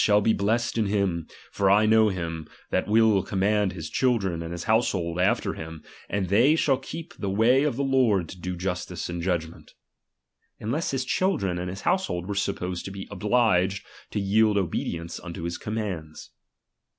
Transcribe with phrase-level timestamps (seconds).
[0.01, 4.41] shall be blessed in him; for I know him, that he tvill command his children
[4.41, 8.41] and his household after him, and they shall keep the way of the Lord to
[8.41, 9.75] do justice and judgment:
[10.59, 15.43] unless his children and his household were supposed to be obliged to yield obedience unto
[15.43, 16.31] his commands